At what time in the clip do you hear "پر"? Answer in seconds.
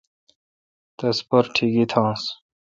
1.27-1.43